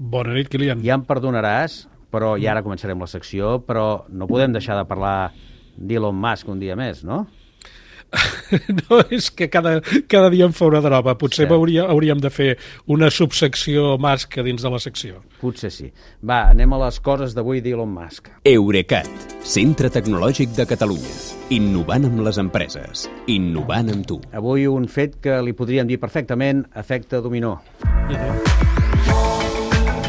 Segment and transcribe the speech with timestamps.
[0.00, 0.80] Bona nit, Kilian.
[0.80, 5.34] Ja em perdonaràs, però i ara començarem la secció, però no podem deixar de parlar
[5.76, 7.26] d'Elon Musk un dia més, no?
[8.80, 9.76] no, és que cada,
[10.10, 11.14] cada dia em fa una de nova.
[11.20, 11.52] Potser Cert.
[11.52, 12.48] hauria, hauríem de fer
[12.90, 15.20] una subsecció Musk dins de la secció.
[15.42, 15.90] Potser sí.
[16.24, 18.32] Va, anem a les coses d'avui d'Elon Musk.
[18.48, 21.12] Eurecat, centre tecnològic de Catalunya.
[21.60, 23.04] Innovant amb les empreses.
[23.28, 24.20] Innovant amb tu.
[24.32, 27.58] Avui un fet que li podríem dir perfectament efecte dominó.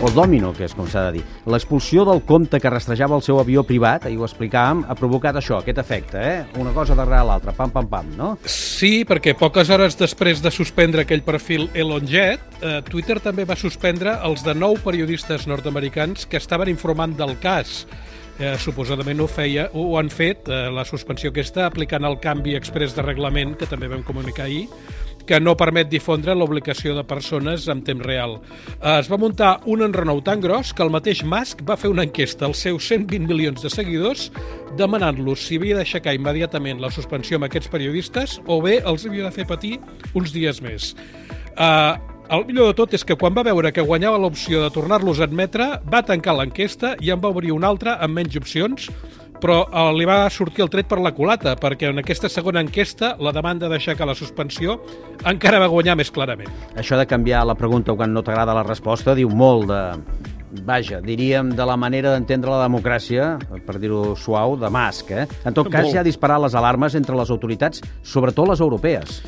[0.00, 1.22] O domino, que és com s'ha de dir.
[1.50, 5.56] L'expulsió del comte que rastrejava el seu avió privat, ahir ho explicàvem, ha provocat això,
[5.58, 6.44] aquest efecte, eh?
[6.62, 8.28] Una cosa darrere l'altra, pam, pam, pam, no?
[8.46, 13.58] Sí, perquè poques hores després de suspendre aquell perfil Elon Jet, eh, Twitter també va
[13.58, 17.82] suspendre els de nou periodistes nord-americans que estaven informant del cas.
[18.38, 22.94] Eh, suposadament ho, feia, ho han fet, eh, la suspensió aquesta, aplicant el canvi express
[22.94, 24.68] de reglament, que també vam comunicar ahir,
[25.28, 28.38] que no permet difondre l'obligació de persones en temps real.
[28.80, 32.06] Eh, es va muntar un enrenou tan gros que el mateix Musk va fer una
[32.08, 34.30] enquesta als seus 120 milions de seguidors
[34.80, 39.34] demanant-los si havia d'aixecar immediatament la suspensió amb aquests periodistes o bé els havia de
[39.36, 39.76] fer patir
[40.16, 40.94] uns dies més.
[41.58, 45.20] Uh, el millor de tot és que quan va veure que guanyava l'opció de tornar-los
[45.20, 48.90] a admetre, va tancar l'enquesta i en va obrir una altra amb menys opcions,
[49.42, 53.14] però eh, li va sortir el tret per la culata, perquè en aquesta segona enquesta
[53.22, 54.78] la demanda d'aixecar la suspensió
[55.28, 56.50] encara va guanyar més clarament.
[56.78, 59.82] Això de canviar la pregunta quan no t'agrada la resposta diu molt de...
[60.64, 63.34] Vaja, diríem de la manera d'entendre la democràcia,
[63.66, 65.26] per dir-ho suau, de Musk, eh?
[65.44, 69.18] En tot cas, ja ha disparat les alarmes entre les autoritats, sobretot les europees.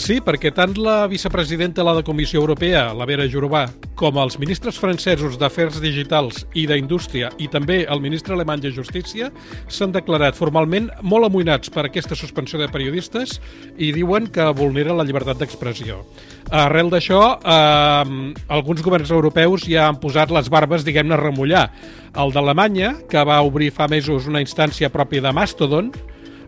[0.00, 3.66] Sí, perquè tant la vicepresidenta de la Comissió Europea, la Vera Jourova,
[4.00, 9.28] com els ministres francesos d'Afers Digitals i d'Indústria i també el ministre alemany de Justícia
[9.68, 13.36] s'han declarat formalment molt amoïnats per aquesta suspensió de periodistes
[13.76, 16.00] i diuen que vulnera la llibertat d'expressió.
[16.48, 21.68] Arrel d'això, eh, alguns governs europeus ja han posat les barbes, diguem-ne, remullar.
[22.16, 25.92] El d'Alemanya, que va obrir fa mesos una instància pròpia de Mastodon,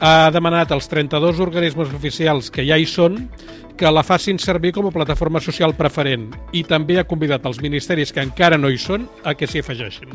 [0.00, 3.28] ha demanat als 32 organismes oficials que ja hi són
[3.76, 8.12] que la facin servir com a plataforma social preferent i també ha convidat els ministeris
[8.14, 10.14] que encara no hi són a que s'hi afegeixin.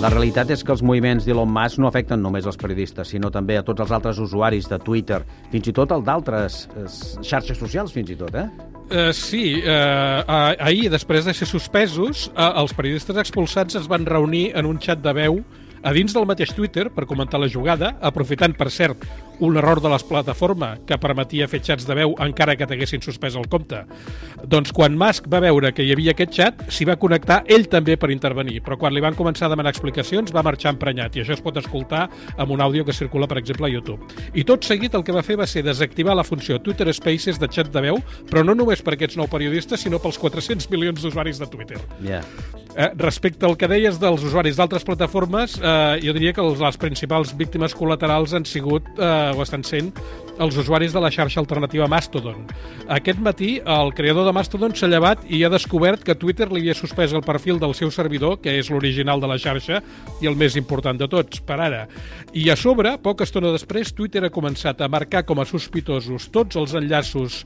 [0.00, 3.58] La realitat és que els moviments d'Elon Musk no afecten només els periodistes, sinó també
[3.60, 5.18] a tots els altres usuaris de Twitter,
[5.52, 6.86] fins i tot el d'altres eh,
[7.20, 8.46] xarxes socials, fins i tot, eh?
[8.90, 14.08] Uh, sí, uh, uh, ahir, després de ser suspesos, uh, els periodistes expulsats es van
[14.08, 15.36] reunir en un xat de veu
[15.82, 19.06] a dins del mateix Twitter per comentar la jugada, aprofitant, per cert,
[19.40, 23.36] un error de les plataforma que permetia fer xats de veu encara que t'haguessin suspès
[23.40, 23.82] el compte.
[24.44, 27.96] Doncs quan Musk va veure que hi havia aquest xat, s'hi va connectar ell també
[28.00, 31.36] per intervenir, però quan li van començar a demanar explicacions va marxar emprenyat i això
[31.36, 32.06] es pot escoltar
[32.36, 34.04] amb un àudio que circula, per exemple, a YouTube.
[34.34, 37.48] I tot seguit el que va fer va ser desactivar la funció Twitter Spaces de
[37.50, 41.40] xat de veu, però no només per aquests nou periodistes, sinó pels 400 milions d'usuaris
[41.40, 41.80] de Twitter.
[42.04, 42.20] Ja.
[42.76, 47.32] Eh, respecte al que deies dels usuaris d'altres plataformes, eh, jo diria que les principals
[47.36, 49.92] víctimes col·laterals han sigut, eh, o estan sent,
[50.40, 52.46] els usuaris de la xarxa alternativa Mastodon.
[52.90, 56.74] Aquest matí, el creador de Mastodon s'ha llevat i ha descobert que Twitter li havia
[56.74, 59.78] suspès el perfil del seu servidor, que és l'original de la xarxa
[60.18, 61.84] i el més important de tots, per ara.
[62.34, 66.58] I a sobre, poca estona després, Twitter ha començat a marcar com a sospitosos tots
[66.58, 67.44] els enllaços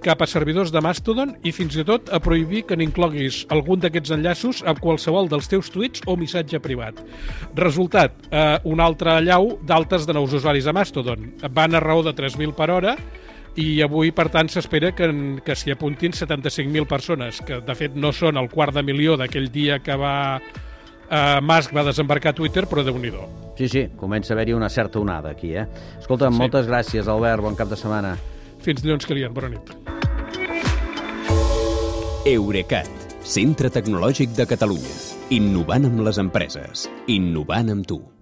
[0.00, 4.16] cap a servidors de Mastodon i fins i tot a prohibir que n'incloguis algun d'aquests
[4.16, 7.04] enllaços a qualsevol dels teus tuits o missatge privat.
[7.52, 11.34] Resultat, eh, un altre allau d'altes de nous usuaris a Mastodon.
[11.52, 12.96] Van a raó de 3.000 per hora
[13.56, 15.08] i avui, per tant, s'espera que,
[15.44, 19.48] que s'hi apuntin 75.000 persones, que de fet no són el quart de milió d'aquell
[19.52, 23.12] dia que va eh, Musk va desembarcar a Twitter, però déu nhi
[23.56, 25.66] Sí, sí, comença a haver-hi una certa onada aquí, eh?
[25.98, 26.36] Escolta, Sí.
[26.36, 28.16] moltes gràcies, Albert, bon cap de setmana.
[28.60, 29.32] Fins dilluns, Kilian.
[29.32, 29.72] Bona nit.
[32.26, 32.90] Eurecat,
[33.22, 34.96] centre tecnològic de Catalunya.
[35.30, 36.90] Innovant amb les empreses.
[37.06, 38.15] Innovant amb tu.